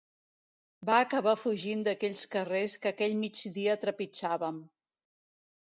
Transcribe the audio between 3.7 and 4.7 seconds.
trepitjàvem.